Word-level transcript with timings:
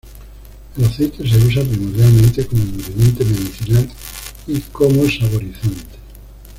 El 0.75 0.83
aceite 0.85 1.17
se 1.29 1.37
usa 1.37 1.61
primordialmente 1.63 2.47
como 2.47 2.63
ingrediente 2.63 3.23
medicinal 3.23 3.87
y 4.47 4.59
como 4.61 5.07
saborizante. 5.07 5.99